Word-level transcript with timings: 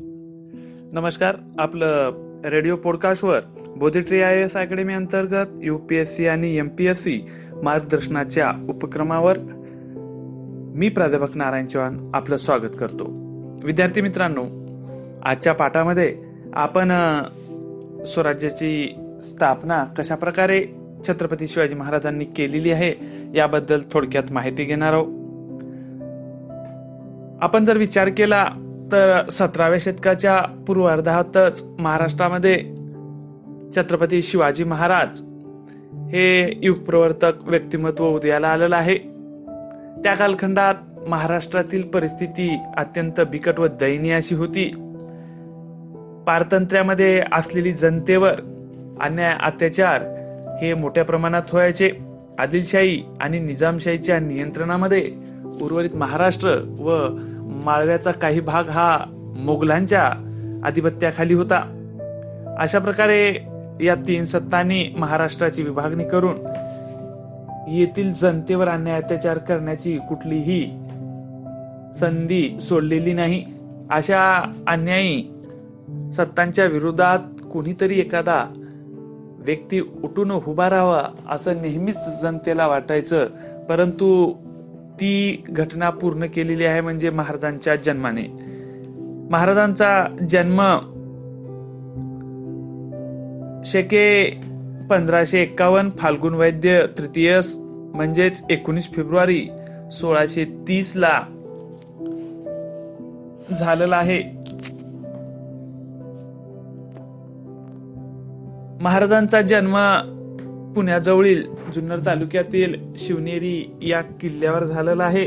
नमस्कार 0.00 1.36
आपलं 1.58 2.12
रेडिओ 2.44 2.76
पॉडकास्टवर 2.76 3.40
बोधिट्री 3.76 4.22
आय 4.22 4.40
एस 4.42 4.56
अकॅडमी 4.56 4.94
अंतर्गत 4.94 5.46
युपीएससी 5.62 6.26
आणि 6.26 6.56
एमपीएससी 6.56 7.26
मार्गदर्शनाच्या 7.62 8.52
उपक्रमावर 8.68 9.38
मी 10.76 10.88
प्राध्यापक 10.88 11.36
नारायण 11.36 11.66
चव्हाण 11.66 12.10
आपलं 12.14 12.36
स्वागत 12.36 12.76
करतो. 12.80 13.04
विद्यार्थी 13.64 14.00
मित्रांनो 14.00 14.44
आजच्या 15.22 15.52
पाठामध्ये 15.52 16.16
आपण 16.54 16.88
स्वराज्याची 18.06 18.94
स्थापना 19.22 19.84
कशा 19.84 20.14
प्रकारे 20.14 20.64
छत्रपती 21.08 21.48
शिवाजी 21.48 21.74
महाराजांनी 21.74 22.24
केलेली 22.24 22.70
आहे 22.70 22.94
याबद्दल 23.34 23.80
थोडक्यात 23.92 24.32
माहिती 24.32 24.64
घेणार 24.64 24.92
आहोत. 24.92 25.06
आपण 27.42 27.64
जर 27.64 27.76
विचार 27.76 28.08
केला 28.08 28.46
तर 28.94 29.28
सतराव्या 29.30 29.78
शतकाच्या 29.78 30.40
पूर्वार्धातच 30.66 31.64
महाराष्ट्रामध्ये 31.78 32.56
छत्रपती 33.76 34.22
शिवाजी 34.22 34.64
महाराज 34.64 35.20
हे 36.12 36.58
युगप्रवर्तक 36.62 37.32
व्यक्तिमत्व 37.42 38.06
उदयाला 38.06 38.48
आलेलं 38.48 38.76
आहे. 38.76 38.98
त्या 40.02 40.14
कालखंडात 40.14 40.74
महाराष्ट्रातील 41.08 41.82
परिस्थिती 41.82 42.60
अत्यंत 42.76 43.20
बिकट 43.20 43.60
व 43.60 43.66
दयनीय 43.66 44.14
अशी 44.14 44.34
होती. 44.34 44.64
पारतंत्र्यामध्ये 46.26 47.24
असलेली 47.32 47.72
जनतेवर 47.72 48.34
अन्याय 49.00 49.36
अत्याचार 49.42 50.02
हे 50.62 50.74
मोठ्या 50.74 51.04
प्रमाणात 51.04 51.42
व्हायचे 51.52 51.90
आदिलशाही 52.38 53.02
आणि 53.20 53.40
निजामशाहीच्या 53.40 54.20
नियंत्रणामध्ये 54.20 55.12
उर्वरित 55.60 55.94
महाराष्ट्र 55.94 56.48
व 56.78 57.08
माळव्याचा 57.44 58.10
काही 58.10 58.40
भाग 58.40 58.68
हा 58.68 58.98
मोगलांच्या 59.36 60.12
आधिपत्याखाली 60.64 61.34
होता. 61.34 61.80
अशा 62.58 62.78
प्रकारे 62.78 63.34
या 63.80 63.94
तीन 63.94 64.24
सत्तांनी 64.24 64.94
महाराष्ट्राची 64.98 65.62
विभागणी 65.62 66.04
करून 66.04 66.36
येथील 67.68 68.12
जनतेवर 68.12 68.68
अन्याय 68.68 69.02
अत्याचार 69.02 69.38
करण्याची 69.38 69.98
कुठलीही 70.08 70.62
संधी 71.96 72.60
सोडलेली 72.60 73.12
नाही. 73.12 73.44
अशा 73.90 74.52
अन्यायी 74.66 75.30
सत्तांच्या 76.12 76.64
विरोधात 76.64 77.18
कुणीतरी 77.52 78.00
एखादा 78.00 78.52
व्यक्ती 79.38 79.80
उठून 79.80 80.30
उभा 80.30 80.70
राहावा 80.70 81.02
असं 81.30 81.62
नेहमीच 81.62 82.22
जनतेला 82.22 82.66
वाटायचं. 82.66 83.26
परंतु 83.68 84.32
ती 85.00 85.44
घटना 85.48 85.90
पूर्ण 85.90 86.26
केलेली 86.26 86.64
आहे 86.64 86.80
म्हणजे 86.80 87.10
महाराजांच्या 87.10 87.76
जन्माने. 87.76 88.22
महाराजांचा 89.30 90.16
जन्म 90.28 90.60
शेके 93.64 94.24
पंधराशे 94.90 95.40
एक्कावन्न 95.42 95.90
फाल्गुन 95.98 96.34
वैद्य 96.34 96.86
तृतीयस 96.98 97.56
म्हणजेच 97.58 98.42
एकोणीस 98.50 98.90
फेब्रुवारी 98.92 99.48
सोळाशे 99.92 100.44
तीस 100.68 100.92
ला 100.96 101.20
झालेला 103.58 103.96
आहे. 103.96 104.22
महाराजांचा 108.80 109.40
जन्म 109.40 109.76
पुण्याजवळील 110.74 111.42
जुन्नर 111.74 111.98
तालुक्यातील 112.06 112.94
शिवनेरी 112.96 113.76
या 113.82 114.00
किल्ल्यावर 114.00 114.64
झालेला 114.64 115.04
आहे. 115.04 115.26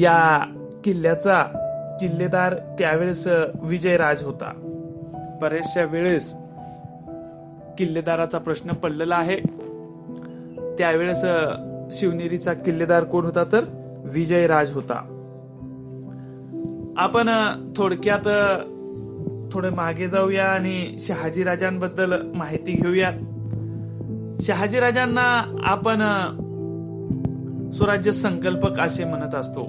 या 0.00 0.44
किल्ल्याचा 0.84 1.42
किल्लेदार 2.00 2.54
त्यावेळेस 2.54 3.28
विजयराज 3.62 4.22
होता. 4.22 4.52
बऱ्याचशा 5.42 5.84
वेळेस 5.84 6.34
किल्लेदाराचा 7.78 8.38
प्रश्न 8.38 8.70
पडलेला 8.70 9.16
आहे. 9.16 9.36
त्यावेळेस 10.78 11.24
शिवनेरीचा 11.92 12.52
किल्लेदार 12.52 13.04
कोण 13.04 13.24
होता 13.24 13.44
तर 13.44 13.64
विजयराज 14.12 14.72
होता. 14.72 15.08
आपण 16.96 17.28
थोडक्यात 17.76 18.28
थोडं 19.52 19.72
मागे 19.72 20.08
जाऊया 20.08 20.44
आणि 20.44 20.96
शहाजी 20.98 21.44
राजांबद्दल 21.44 22.32
माहिती 22.34 22.72
घेऊया. 22.72 23.10
शहाजी 24.40 24.80
राजांना 24.80 25.58
आपण 25.64 25.98
स्वराज्य 27.72 28.12
संकल्पक 28.12 28.80
असे 28.80 29.04
म्हणत 29.04 29.34
असतो. 29.34 29.64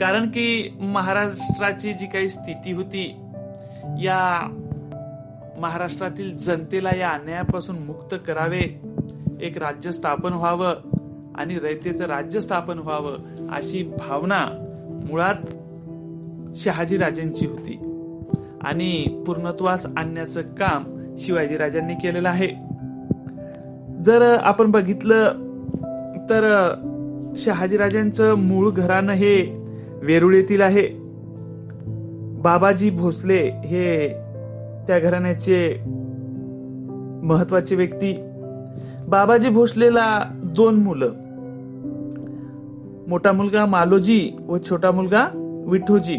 कारण 0.00 0.26
की 0.26 0.76
महाराष्ट्राची 0.80 1.92
जी 1.92 2.06
काही 2.06 2.28
स्थिती 2.28 2.72
होती 2.72 3.16
या 3.84 4.48
महाराष्ट्रातील 5.58 6.36
जनतेला 6.36 6.96
या 6.96 7.10
अन्यायापासून 7.10 7.78
मुक्त 7.78 8.14
करावे 8.26 8.80
एक 9.40 9.58
राज्य 9.58 9.92
स्थापन 9.92 10.32
व्हावं 10.32 10.74
आणि 11.34 11.58
रयतेचं 11.58 12.04
राज्य 12.04 12.40
स्थापन 12.40 12.78
व्हावं 12.78 13.14
अशी 13.50 13.82
भावना 13.82 14.46
मुळात 15.10 15.46
शहाजी 16.56 16.96
राजांची 16.96 17.46
होती. 17.46 17.76
आणि 18.62 19.24
पूर्णत्वास 19.26 19.86
आणण्याचं 19.96 20.40
काम 20.40 20.84
शिवाजी 21.18 21.56
राजांनी 21.56 21.94
केलेलं 21.94 22.28
आहे. 22.28 22.69
जर 24.04 24.36
आपण 24.42 24.70
बघितलं 24.70 25.24
तर 26.30 26.72
शहाजी 27.36 27.76
राजांचं 27.76 28.34
मूळ 28.34 28.70
घराणं 28.70 29.12
हे 29.12 29.62
वेरुळ 30.02 30.34
येथील 30.34 30.60
आहे. 30.60 30.88
बाबाजी 32.42 32.90
भोसले 32.90 33.50
हे 33.64 34.08
त्या 34.86 34.98
घराण्याचे 34.98 35.76
महत्त्वाचे 37.22 37.76
व्यक्ती. 37.76 38.14
बाबाजी 39.08 39.48
भोसलेला 39.48 40.24
दोन 40.44 40.74
मुलं. 40.74 41.10
मोठा 43.08 43.32
मुलगा 43.32 43.66
मालोजी 43.66 44.30
व 44.48 44.56
छोटा 44.70 44.90
मुलगा 44.90 45.26
विठोजी. 45.66 46.16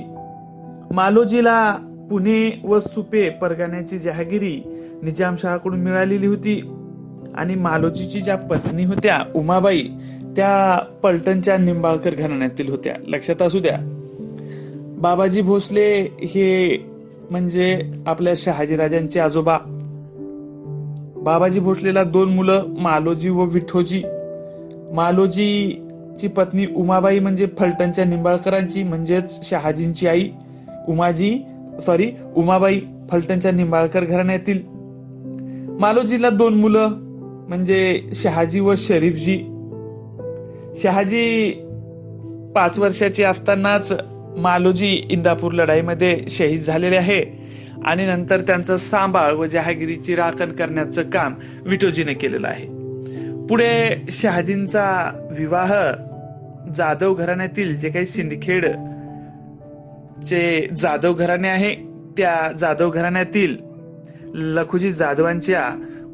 मालोजीला 0.91 1.73
पुणे 2.09 2.61
व 2.63 2.79
सुपे 2.79 3.29
परगाण्याची 3.29 3.97
जहागिरी 3.97 4.61
निजामशहाकडून 5.03 5.79
मिळालेली 5.79 6.27
होती. 6.27 6.73
आणि 7.35 7.55
मालोजीची 7.55 8.21
ज्या 8.21 8.35
पत्नी 8.35 8.83
होत्या 8.83 9.23
उमाबाई 9.35 9.83
त्या 10.35 10.79
पलटणच्या 11.03 11.57
निंबाळकर 11.57 12.15
घराण्यातील 12.15 12.69
होत्या. 12.69 12.95
लक्षात 13.07 13.41
असू 13.41 13.59
द्या. 13.59 13.97
बाबाजी 14.97 15.41
भोसले 15.41 16.01
हे 16.19 16.77
म्हणजे 17.31 17.91
आपल्या 18.05 18.33
शहाजीराजांचे 18.37 19.19
आजोबा. 19.19 19.57
बाबाजी 21.17 21.59
भोसलेला 21.59 22.03
दोन 22.03 22.29
मुलं 22.29 22.63
मालोजी 22.67 23.29
व 23.29 23.43
विठोजी. 23.43 24.03
मालोजीची 24.93 26.27
पत्नी 26.27 26.65
उमाबाई 26.75 27.19
म्हणजे 27.19 27.47
फलटणच्या 27.59 28.05
निंबाळकरांची 28.05 28.83
म्हणजेच 28.83 29.49
शहाजींची 29.49 30.07
आई 30.07 30.29
उमाजी 30.87 31.39
सॉरी 31.81 32.11
उमाबाई 32.35 32.81
फलटणच्या 33.11 33.51
निंबाळकर 33.51 34.03
घराण्यातील. 34.03 34.59
मालोजीला 35.79 36.29
दोन 36.29 36.53
मुलं 36.53 36.89
म्हणजे 37.47 38.01
शहाजी 38.13 38.59
व 38.59 38.73
शरीफजी. 38.77 39.37
शहाजी 40.77 41.51
पाच 42.55 42.79
वर्षाचे 42.79 43.23
असतानाच 43.23 43.93
मालोजी 44.37 45.07
इंदापूर 45.09 45.51
लढाईमध्ये 45.51 46.23
शहीद 46.29 46.59
झालेले 46.59 46.95
आहे 46.95 47.23
आणि 47.85 48.05
नंतर 48.05 48.41
त्यांचं 48.41 48.77
सांभाळ 48.77 49.33
व 49.33 49.45
जहागिरीची 49.45 50.15
राखण 50.15 50.51
करण्याचं 50.51 51.09
काम 51.09 51.33
विटोजीने 51.65 52.13
केलेलं 52.13 52.47
आहे. 52.47 52.67
पुढे 53.47 54.01
शहाजींचा 54.11 55.11
विवाह 55.37 55.73
जाधव 56.75 57.13
घराण्यातील 57.13 57.77
जे 57.77 57.89
काही 57.89 58.05
सिंदखेड 58.05 58.65
जे 60.25 60.67
जाधव 60.77 61.13
घराणे 61.13 61.47
आहे 61.47 61.75
त्या 62.17 62.51
जाधव 62.59 62.89
घराण्यातील 62.89 63.57
लखुजी 64.33 64.91
जाधवांच्या 64.91 65.63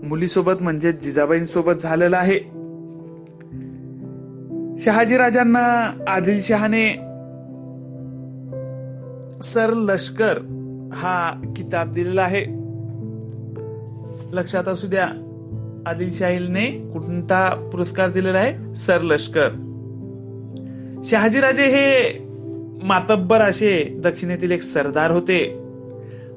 मुलीसोबत 0.03 0.61
म्हणजे 0.61 0.91
जिजाबाईंसोबत 0.91 1.73
झालेला 1.79 2.17
आहे. 2.17 2.39
शहाजी 4.77 5.17
राजांना 5.17 5.93
आदिलशहाने 6.07 6.93
सर 9.41 9.73
लष्कर 9.73 10.37
हा 10.93 11.41
किताब 11.57 11.91
दिलेला 11.91 12.21
आहे. 12.23 12.45
लक्षात 14.33 14.67
असू 14.67 14.87
द्या 14.87 15.07
आदिलशाहीने 15.85 16.65
कोणता 16.65 17.69
पुरस्कार 17.71 18.09
दिलेला 18.09 18.37
आहे? 18.37 18.75
सर 18.75 19.01
लष्कर. 19.01 19.49
शहाजीराजे 21.05 21.65
हे 21.65 22.19
मातब्बर 22.83 23.41
असे 23.41 23.99
दक्षिणेतील 24.03 24.51
एक 24.51 24.61
सरदार 24.61 25.11
होते. 25.11 25.66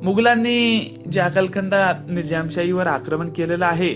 मुघलांनी 0.02 0.98
ज्या 1.12 1.28
कालखंडात 1.28 1.94
निजामशाहीवर 2.10 2.86
आक्रमण 2.86 3.28
केलेलं 3.28 3.66
आहे 3.66 3.94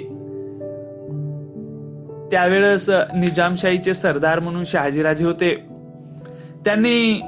त्यावेळेस 2.30 2.90
निजामशाहीचे 2.90 3.94
सरदार 3.94 4.40
म्हणून 4.40 4.64
शहाजीराजे 4.64 5.24
होते. 5.24 5.54
त्यांनी 6.64 7.20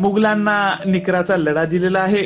मुघलांना 0.00 0.74
निकराचा 0.86 1.36
लढा 1.36 1.64
दिलेला 1.64 1.98
आहे. 1.98 2.22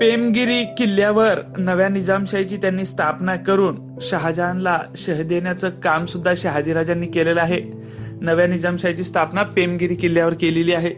पेमगिरी 0.00 0.64
किल्ल्यावर 0.64 1.40
नव्या 1.56 1.88
निजामशाहीची 1.88 2.56
त्यांनी 2.56 2.84
स्थापना 2.84 3.36
करून 3.36 3.98
शहाजहानला 4.00 4.80
शह 4.96 5.22
देण्याचं 5.22 5.70
काम 5.70 6.06
सुद्धा 6.06 6.32
शहाजीराजांनी 6.36 7.06
केलेलं 7.06 7.40
आहे. 7.40 7.94
नव्या 8.20 8.46
निजामशाहीची 8.46 9.04
स्थापना 9.04 9.42
पेमगिरी 9.42 9.94
किल्ल्यावर 9.94 10.34
केलेली 10.34 10.72
आहे. 10.72 10.90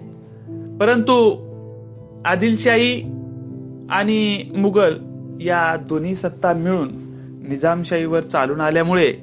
परंतु 0.80 1.46
आदिलशाही 2.24 3.02
आणि 3.90 4.50
मुघल 4.56 4.94
या 5.40 5.76
दोन्ही 5.88 6.14
सत्ता 6.14 6.52
मिळून 6.52 6.88
निजामशाहीवर 7.48 8.20
चालून 8.20 8.60
आल्यामुळे 8.60 9.14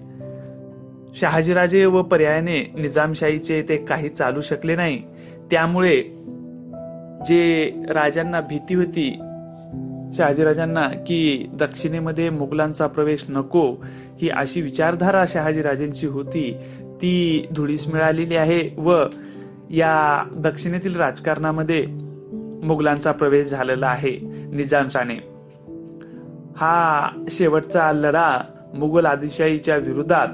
शहाजीराजे 1.22 1.86
व 1.86 2.02
पर्यायाने 2.02 2.72
निजामशाहीचे 2.80 3.62
ते 3.70 3.78
काही 3.78 4.10
चालू 4.10 4.42
शकले 4.42 4.76
नाही. 4.76 5.02
त्यामुळे 5.52 6.02
जे 7.28 7.72
राजांना 7.90 8.42
भीती 8.42 8.76
होती 8.76 9.20
शहाजीराजांना 10.14 10.88
की 10.88 11.50
दक्षिणेमध्ये 11.54 12.30
मुघलांचा 12.30 12.88
प्रवेश 12.88 13.26
नको 13.30 13.76
ही 14.22 14.30
अशी 14.30 14.62
विचारधारा 14.62 15.26
शहाजीराजेंची 15.28 16.08
होती 16.08 16.58
ती 17.04 17.48
धुळीस 17.56 17.88
मिळालेली 17.88 18.36
आहे 18.36 18.70
व 18.78 19.04
या 19.70 20.24
दक्षिणेतील 20.32 20.96
राजकारणामध्ये 20.96 21.86
मुघलांचा 22.64 23.12
प्रवेश 23.12 23.48
झालेला 23.48 23.88
आहे 23.88 24.18
निजामशाने. 24.52 25.16
हा 26.58 27.10
शेवटचा 27.30 27.92
लढा 27.92 28.40
मुघल 28.74 29.06
आदिलशाहीच्या 29.06 29.76
विरोधात 29.76 30.28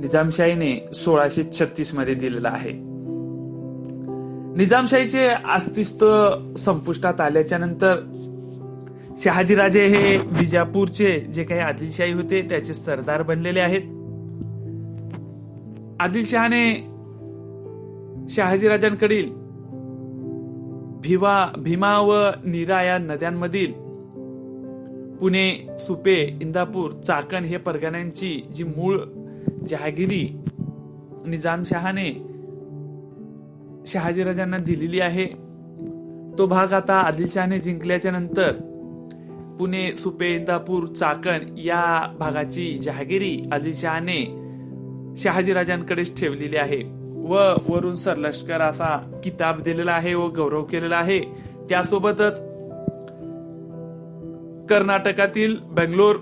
निजामशाहीने 0.00 0.88
सोळाशे 0.94 1.42
छत्तीसमध्ये 1.42 2.14
दिलेला 2.14 2.48
आहे. 2.48 2.72
निजामशाहीचे 4.56 5.28
अस्तित्व 5.28 6.30
संपुष्टात 6.56 7.20
आल्याच्यानंतर 7.20 8.12
शहाजीराजे 9.18 9.86
हे 9.86 10.16
विजापूरचे 10.16 11.20
जे 11.20 11.44
काही 11.44 11.60
आदिलशाही 11.60 12.12
होते 12.12 12.42
त्याचे 12.42 12.74
सरदार 12.74 13.22
बनलेले 13.22 13.60
आहेत. 13.60 13.95
आदिलशहाने 16.00 16.66
शहाजीराजांकडील 18.28 19.28
भिवा 21.02 21.36
भीमा 21.56 21.98
व 22.00 22.12
नीरा 22.44 22.82
या 22.82 22.98
नद्यांमधील 22.98 23.72
पुणे 25.20 25.46
सुपे 25.78 26.16
इंदापूर 26.42 26.92
चाकण 27.00 27.44
हे 27.44 27.56
परगण्यांची 27.56 28.32
जी 28.54 28.64
मूळ 28.64 28.98
जहागिरी 29.68 30.22
निजामशहाने 31.26 32.08
शहाजीराजांना 33.86 34.58
दिलेली 34.58 35.00
आहे 35.00 35.26
तो 36.38 36.46
भाग 36.46 36.72
आता 36.72 37.00
आदिलशहाने 37.00 37.58
जिंकल्याच्या 37.58 38.12
नंतर 38.12 38.52
पुणे 39.58 39.90
सुपे 39.96 40.34
इंदापूर 40.34 40.86
चाकण 40.86 41.54
या 41.58 41.84
भागाची 42.18 42.72
जहागिरी 42.78 43.36
आदिलशहाने 43.52 44.24
शहाजीराजांकडेच 45.16 46.20
ठेवलेली 46.20 46.56
आहे. 46.56 47.06
व 47.28 47.54
वरून 47.68 47.94
सरलष्कर 47.94 48.60
असा 48.60 49.20
किताब 49.24 49.62
दिलेला 49.62 49.92
आहे 49.92 50.14
व 50.14 50.28
गौरव 50.28 50.62
केलेला 50.64 50.96
आहे. 50.96 51.20
त्यासोबतच 51.70 52.40
कर्नाटकातील 54.68 55.56
बेंगलोर 55.62 56.16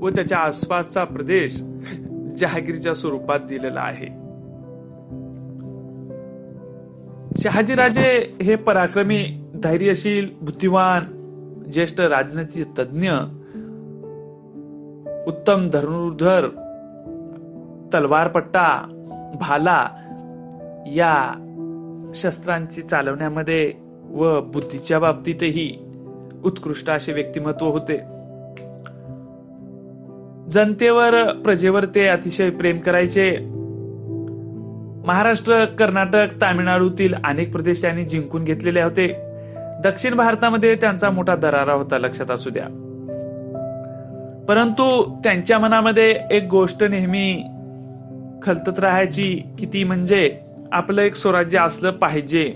व 0.00 0.08
त्याच्या 0.08 0.38
आसपासचा 0.38 1.04
प्रदेश 1.04 1.62
जहागीरच्या 2.36 2.94
स्वरूपात 2.94 3.40
दिलेला 3.40 3.80
आहे. 3.80 4.22
शहाजीराजे 7.38 8.36
हे 8.42 8.56
पराक्रमी 8.56 9.44
धैर्यशील 9.62 10.28
बुद्धिवान 10.40 11.04
ज्येष्ठ 11.72 12.00
राजनीती 12.00 12.64
तज्ज्ञ 12.64 13.10
उत्तम 15.26 15.68
धनुर्धर 15.68 16.61
तलवारपट्टा 17.94 18.88
भाला 19.40 19.86
या 20.86 21.38
शस्त्रांची 22.14 22.82
चालवण्यामध्ये 22.82 23.72
व 24.10 24.40
बुद्धीच्या 24.40 24.98
बाबतीतही 24.98 25.84
उत्कृष्ट 26.44 26.90
असे 26.90 27.12
व्यक्तिमत्व 27.12 27.66
होते. 27.66 27.96
जनतेवर 30.50 31.32
प्रजेवर 31.32 31.84
ते 31.84 32.08
अतिशय 32.08 32.50
प्रेम 32.50 32.78
करायचे. 32.78 33.36
महाराष्ट्र 35.06 35.64
कर्नाटक 35.64 36.26
तामिळनाडूतील 36.40 37.14
अनेक 37.24 37.52
प्रदेश 37.52 37.82
त्यांनी 37.82 38.04
जिंकून 38.04 38.44
घेतलेले 38.44 38.82
होते. 38.82 39.16
दक्षिण 39.84 40.14
भारतामध्ये 40.14 40.74
त्यांचा 40.74 41.10
मोठा 41.10 41.36
दरारा 41.36 41.72
होता 41.72 41.98
लक्षात 41.98 42.30
असू 42.30 42.50
द्या. 42.50 42.64
परंतु 44.48 45.14
त्यांच्या 45.24 45.58
मनामध्ये 45.58 46.20
एक 46.30 46.48
गोष्ट 46.50 46.84
नेहमी 46.84 47.44
खलतत 48.42 48.78
राहायची 48.78 49.42
किती 49.58 49.84
म्हणजे 49.84 50.38
आपलं 50.72 51.02
एक 51.02 51.16
स्वराज्य 51.16 51.58
असलं 51.58 51.90
पाहिजे. 51.90 52.54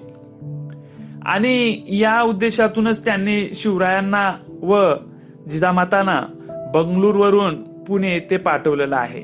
आणि 1.24 1.82
या 1.88 2.22
उद्देशातूनच 2.22 3.04
त्यांनी 3.04 3.50
शिवरायांना 3.54 4.32
व 4.62 4.94
जिजामातांना 5.50 6.22
बंगळूरवरून 6.74 7.62
पुणे 7.62 8.12
येथे 8.12 8.36
पाठवलेलं 8.36 8.96
आहे. 8.96 9.20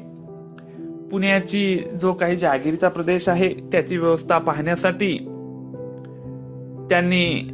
पुण्याची 1.08 1.80
जो 2.02 2.12
काही 2.12 2.36
जहागिरीचा 2.36 2.88
प्रदेश 2.88 3.28
आहे 3.28 3.54
त्याची 3.54 3.96
व्यवस्था 3.96 4.38
पाहण्यासाठी 4.38 5.18
त्यांनी 6.90 7.48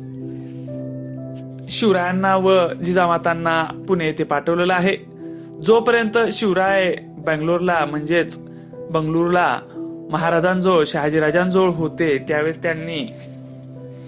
शिवरायांना 1.71 2.37
व 2.37 2.69
जिजामातांना 2.85 3.65
पुणे 3.89 4.07
येथे 4.07 4.25
पाठवलेलं 4.25 4.75
आहे. 4.75 4.97
जोपर्यंत 5.63 6.19
शिवराय 6.33 6.97
बेंगलोरला 7.19 7.87
म्हणजेच 7.91 8.48
बंगळूरला 8.91 9.61
महाराजांजवळ 10.11 10.85
शहाजीराजांजवळ 10.87 11.69
होते 11.69 12.19
त्यावेळेस 12.29 12.63
त्यांनी 12.63 13.15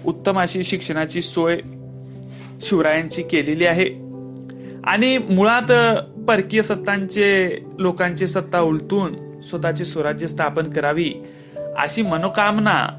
उत्तम 0.05 0.39
अशी 0.39 0.63
शिक्षणाची 0.63 1.21
सोय 1.21 1.57
शिवरायांची 2.61 3.23
केलेली 3.23 3.65
आहे. 3.65 4.11
आणि 4.83 5.17
मुळात 5.17 5.71
परकीय 6.21 6.63
सत्तांचे 6.63 7.59
लोकांची 7.79 8.27
सत्ता 8.27 8.59
उलटून 8.59 9.41
स्वतःची 9.41 9.85
स्वराज्य 9.85 10.27
स्थापन 10.27 10.69
करावी 10.69 11.13
अशी 11.77 12.01
मनोकामना 12.01 12.97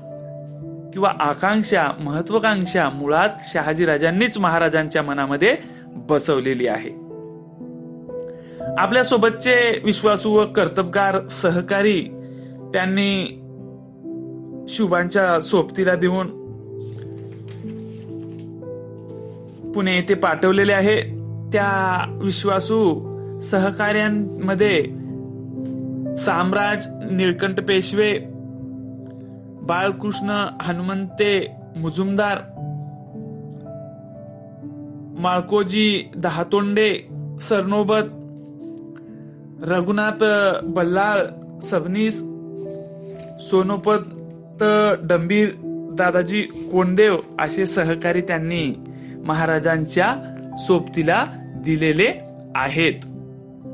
किंवा 0.93 1.13
आकांक्षा 1.21 1.87
महत्वाकांक्षा 2.01 2.91
मुळात 2.91 3.29
शहाजी 3.53 3.87
राजांनीच 3.87 4.39
महाराजांच्या 4.39 5.03
मनामध्ये 5.03 5.57
बसवलेली 5.87 6.67
आहे. 6.67 7.02
आपल्या 8.79 9.05
सोबतचे 9.05 9.81
विश्वासू 9.85 10.31
व 10.33 10.45
कर्तबगार 10.45 11.29
सहकारी 11.29 12.03
त्यांनी 12.73 13.39
शुभांच्या 14.69 15.41
सोबतीला 15.41 15.95
देऊन 15.95 16.27
पुणे 19.73 19.95
येथे 19.95 20.15
पाठवलेले 20.15 20.73
आहे. 20.73 21.01
त्या 21.53 22.05
विश्वासू 22.23 23.41
सहकार्यांमध्ये 23.41 24.83
साम्राज 26.19 26.87
निळकंठ 27.11 27.61
पेशवे 27.61 28.19
बाळकृष्ण 29.63 30.47
हनुमंते 30.63 31.57
मुजुमदार 31.77 32.39
माळकोजी 35.19 36.11
दहातोंडे 36.17 37.09
सरनोबत 37.41 38.22
रघुनाथ 39.67 40.25
बल्लाळ 40.63 41.21
सबनीस 41.63 42.19
सोनोपत 43.41 44.63
डंबीर 45.03 45.49
दादाजी 45.97 46.43
कोंडदेव 46.43 47.17
असे 47.41 47.67
सहकारी 47.67 48.21
त्यांनी 48.21 48.75
महाराजांच्या 49.25 50.15
सोबतीला 50.59 51.25
दिलेले 51.65 52.13
आहेत. 52.55 52.95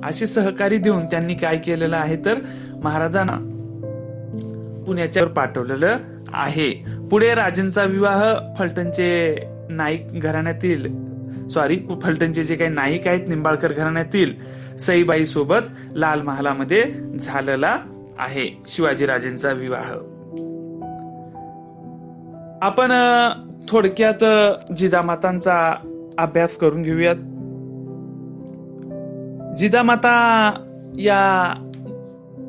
असे 0.04 0.26
सहकारी 0.26 0.76
देऊन 0.76 1.06
त्यांनी 1.06 1.34
काय 1.34 1.58
केलेलं 1.58 1.96
आहे 1.96 2.16
तर 2.24 2.34
महाराजांना 2.82 3.36
पुण्याच्यावर 4.86 5.28
पाठवलेलं 5.28 5.96
आहे. 6.32 6.70
पुढे 7.10 7.34
राजेंचा 7.34 7.84
विवाह 7.84 8.34
फलटणचे 8.58 9.38
नाईक 9.70 10.20
घराण्यातील 10.20 11.07
सॉरी 11.50 11.80
फलटणचे 12.02 12.44
जे 12.44 12.54
काही 12.54 12.70
नाईक 12.70 13.08
आहेत 13.08 13.28
निंबाळकर 13.28 13.72
घराण्यातील 13.72 14.34
सईबाई 14.76 15.26
सोबत 15.26 15.94
लाल 15.94 16.22
महालामध्ये 16.22 16.84
झालेला 17.18 17.78
आहे 18.18 18.62
शिवाजीराजेंचा 18.66 19.52
विवाह. 19.52 19.92
आपण 22.62 22.92
थोडक्यात 23.68 24.24
जिजामातांचा 24.72 25.74
अभ्यास 26.18 26.56
करून 26.56 26.82
घेऊयात. 26.82 27.16
जिजामाता 29.56 30.54
या 30.98 31.54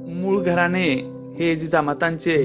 मूळ 0.08 0.44
घराणे 0.44 0.94
हे 1.40 1.56
जिजामातांचे 1.56 2.44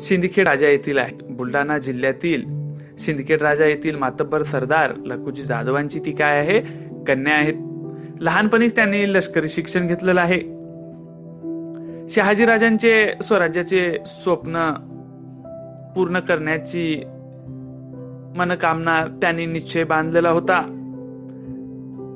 सिंदखेड 0.00 0.48
राजा 0.48 0.68
येथील 0.68 0.98
आहे. 0.98 1.16
बुलढाणा 1.30 1.78
जिल्ह्यातील 1.78 2.55
सिंदखेड 2.98 3.42
राजा 3.42 3.64
येथील 3.64 3.96
मातब्बर 3.96 4.42
सरदार 4.42 4.92
लखुजी 5.04 5.42
जाधवांची 5.42 5.98
ती 5.98 6.12
काय 6.12 6.38
आहे? 6.38 6.60
कन्या 7.08 7.34
आहेत. 7.34 7.54
लहानपणीच 8.20 8.76
त्यांनी 8.76 9.12
लष्करी 9.12 9.48
शिक्षण 9.48 9.86
घेतलेलं 9.86 10.20
आहे. 10.20 10.40
शहाजी 12.08 12.44
राजांचे 12.44 13.12
स्वराज्याचे 13.22 13.98
स्वप्न 14.06 14.72
पूर्ण 15.96 16.18
करण्याची 16.18 17.02
मनकामना 18.36 19.04
त्यांनी 19.22 19.46
निश्चय 19.46 19.84
बांधलेला 19.84 20.30
होता. 20.30 20.62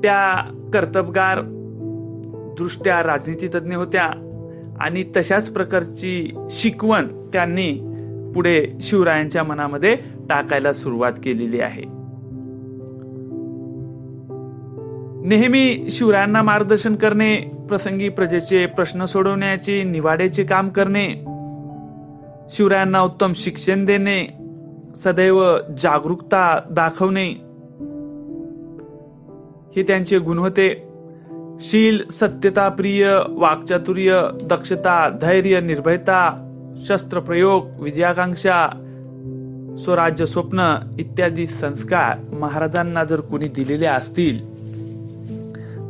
त्या 0.03 0.51
कर्तबगार 0.73 1.39
दृष्ट्या 2.57 3.03
राजनीतीतज्ञ 3.03 3.75
होत्या 3.75 4.11
आणि 4.79 5.03
तशाच 5.17 5.49
प्रकारची 5.49 6.33
शिकवण 6.51 7.29
त्यांनी 7.33 7.87
पुढे 8.35 8.67
शिवरायांच्या 8.81 9.43
मनामध्ये 9.43 9.97
टाकायला 10.31 10.73
सुरुवात 10.73 11.13
केलेली 11.23 11.59
आहे. 11.59 11.83
नेहमी 15.27 15.85
शिवरायांना 15.91 16.41
मार्गदर्शन 16.41 16.95
करणे 16.95 17.35
प्रसंगी 17.69 18.09
प्रजेचे 18.09 18.65
प्रश्न 18.65 19.05
सोडवण्याचे 19.05 19.83
निवाड्याचे 19.83 20.43
काम 20.43 20.69
करणे 20.69 21.07
शिवरायांना 22.51 23.01
उत्तम 23.01 23.31
शिक्षण 23.35 23.85
देणे 23.85 24.25
सदैव 24.95 25.57
जागरूकता 25.79 26.61
दाखवणे 26.71 27.27
हे 29.75 29.83
त्यांचे 29.83 30.19
गुण 30.19 30.37
होते. 30.37 30.69
शील 31.59 32.07
सत्यता 32.11 32.69
प्रिय 32.69 33.19
वाक्चातुर्य 33.29 34.21
दक्षता 34.49 35.09
धैर्य 35.21 35.59
निर्भयता 35.61 36.21
शस्त्रप्रयोग 36.87 37.65
विजयाकांक्षा 37.79 38.87
स्वराज्य 39.79 40.25
स्वप्न 40.25 40.77
इत्यादी 40.99 41.47
संस्कार 41.47 42.35
महाराजांना 42.35 43.03
जर 43.03 43.19
कुणी 43.19 43.47
दिलेले 43.47 43.85
असतील 43.85 44.51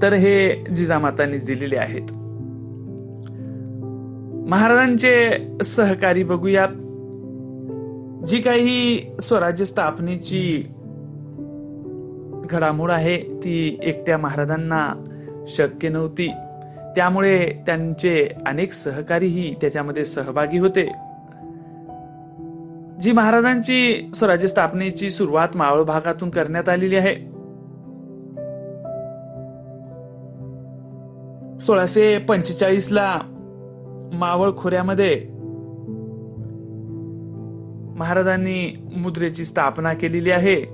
तर 0.02 0.14
हे 0.14 0.64
जिजामातांनी 0.76 1.38
दिलेले 1.38 1.78
आहेत. 1.78 2.02
महाराजांचे 4.50 5.42
सहकारी 5.64 6.24
बघूयात. 6.24 6.68
जी 8.26 8.42
काही 8.42 9.02
स्वराज्य 9.22 9.66
स्थापनेची 9.66 10.68
घडामोड 12.50 12.92
आहे 12.92 13.18
ती 13.18 13.80
एकट्या 13.84 14.18
महाराजांना 14.18 14.94
शक्य 15.48 15.90
नव्हती. 15.90 16.28
त्यामुळे 16.96 17.64
त्यांचे 17.66 18.30
अनेक 18.46 18.74
सहकारीही 18.74 19.56
त्याच्यामध्ये 19.62 20.06
सहभागी 20.06 20.58
होते. 20.58 21.11
जी 23.02 23.12
महाराजांची 23.12 24.12
स्वराज्य 24.16 24.48
स्थापनेची 24.48 25.10
सुरुवात 25.12 25.50
मावळ 25.56 25.84
भागातून 25.84 26.30
करण्यात 26.30 26.70
आलेली 26.70 26.96
आहे. 26.96 27.16
सोळाशे 31.60 32.18
पंचेचाळीस 32.18 32.92
ला 32.92 33.20
मावळ 34.14 34.52
खोऱ्यामध्ये 34.58 35.28
महाराजांनी 37.98 38.88
मुद्रेची 38.96 39.46
स्थापना 39.46 39.94
केलेली 39.94 40.32
आहे 40.32 40.66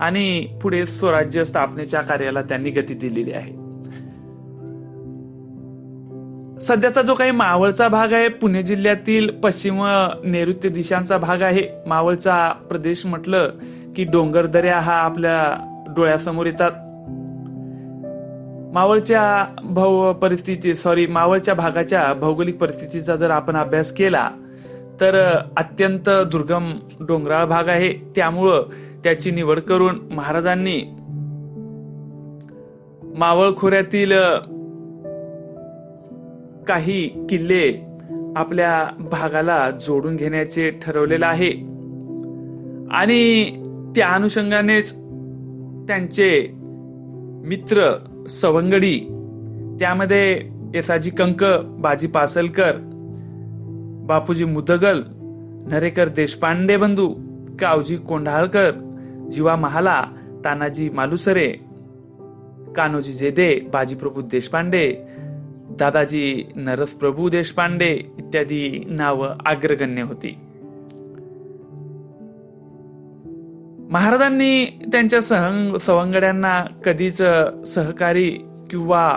आणि 0.00 0.58
पुढे 0.62 0.86
स्वराज्य 0.86 1.44
स्थापनेच्या 1.44 2.00
कार्याला 2.00 2.42
त्यांनी 2.42 2.70
गती 2.70 2.94
दिलेली 2.94 3.32
आहे. 3.32 3.65
सध्याचा 6.62 7.02
जो 7.02 7.14
काही 7.14 7.30
मावळचा 7.30 7.88
भाग 7.88 8.12
आहे 8.12 8.28
पुणे 8.28 8.62
जिल्ह्यातील 8.62 9.30
पश्चिम 9.30 9.82
नैऋत्य 10.24 10.68
दिशांचा 10.68 11.18
भाग 11.18 11.42
आहे. 11.42 11.68
मावळचा 11.86 12.52
प्रदेश 12.68 13.06
म्हटलं 13.06 13.50
की 13.96 14.04
डोंगर 14.04 14.46
दऱ्या 14.46 14.78
हा 14.78 14.92
आपल्या 14.92 15.36
डोळ्यासमोर 15.96 16.46
येतात. 16.46 16.70
मावळच्या 18.74 19.46
भौ 19.64 20.12
परिस्थिती 20.12 20.74
सॉरी 20.76 21.06
मावळच्या 21.06 21.54
भागाच्या 21.54 22.12
भौगोलिक 22.14 22.58
परिस्थितीचा 22.58 23.16
जर 23.16 23.30
आपण 23.30 23.56
अभ्यास 23.56 23.92
केला 23.92 24.30
तर 25.00 25.38
अत्यंत 25.56 26.10
दुर्गम 26.32 26.72
डोंगराळ 27.00 27.44
भाग 27.44 27.68
आहे. 27.68 27.92
त्यामुळं 28.16 28.62
त्याची 29.04 29.30
निवड 29.30 29.60
करून 29.60 30.00
महाराजांनी 30.10 30.80
मावळ 33.18 33.50
खोऱ्यातील 33.56 34.12
काही 36.68 37.26
किल्ले 37.26 37.86
आपल्या 38.36 38.86
भागाला 38.98 39.70
जोडून 39.70 40.16
घेण्याचे 40.16 40.70
ठरवलेलं 40.70 41.26
आहे. 41.26 41.50
आणि 42.90 43.50
त्या 43.96 44.08
अनुषंगानेच 44.08 44.92
त्यांचे 45.88 46.50
मित्र 47.46 47.92
सवंगडी 48.28 48.98
त्यामध्ये 49.80 50.50
येसाजी 50.74 51.10
कंक 51.10 51.44
बाजी 51.78 52.06
पासलकर 52.06 52.72
बापूजी 54.08 54.44
मुदगल 54.44 55.02
नरेकर 55.70 56.08
देशपांडे 56.08 56.76
बंधू 56.76 57.14
कावजी 57.60 57.96
कोंढाळकर 57.96 58.70
जीवा 59.32 59.56
महाला 59.56 60.04
तानाजी 60.44 60.88
मालुसरे 60.88 61.48
कान्होजी 62.76 63.12
जेदे 63.12 63.60
बाजीप्रभू 63.72 64.20
देशपांडे 64.20 64.96
दादाजी 65.70 66.44
नरसप्रभू 66.56 67.28
देशपांडे 67.28 67.90
इत्यादी 68.18 68.84
नावं 68.86 69.28
अग्रगण्य 69.46 70.02
होती. 70.02 70.36
महाराजांनी 73.90 74.64
त्यांच्या 74.64 75.20
सह 75.20 75.76
सवंगड्यांना 75.76 76.64
कधीच 76.84 77.22
सहकारी 77.66 78.30
किंवा 78.70 79.08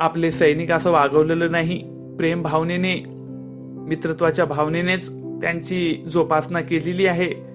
आपले 0.00 0.32
सैनिक 0.32 0.70
असं 0.70 0.90
वागवलेलं 0.90 1.52
नाही. 1.52 1.78
प्रेम 2.16 2.42
भावनेने 2.42 3.04
मित्रत्वाच्या 3.88 4.44
भावनेनेच 4.44 5.12
त्यांची 5.12 6.04
जोपासना 6.12 6.60
केलेली 6.60 7.06
आहे. 7.06 7.52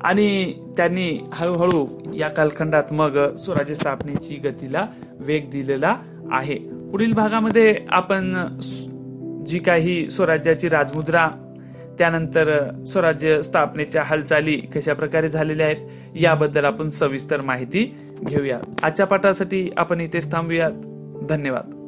आणि 0.00 0.52
त्यांनी 0.76 1.24
हळूहळू 1.32 1.86
या 2.14 2.28
कालखंडात 2.28 2.92
मग 2.92 3.34
स्वराज्य 3.34 3.74
स्थापनेची 3.74 4.34
गतीला 4.34 4.86
वेग 5.18 5.50
दिलेला 5.50 5.96
आहे. 6.30 6.54
पुढील 6.90 7.12
भागामध्ये 7.12 7.76
आपण 7.88 8.46
जी 9.46 9.58
काही 9.58 10.10
स्वराज्याची 10.10 10.68
राजमुद्रा 10.68 11.28
त्यानंतर 11.98 12.70
स्वराज्य 12.86 13.42
स्थापनेच्या 13.42 14.02
हालचाली 14.02 14.56
कशा 14.56 14.94
प्रकारे 14.94 15.28
झालेल्या 15.28 15.66
आहेत 15.66 15.88
याबद्दल 16.16 16.64
आपण 16.64 16.88
सविस्तर 16.88 17.40
माहिती 17.40 17.96
घेऊया. 18.26 18.58
आजच्या 18.82 19.06
पाठासाठी 19.06 19.70
आपण 19.76 20.00
इथेच 20.00 20.32
थांबूयात. 20.32 20.72
धन्यवाद. 21.28 21.81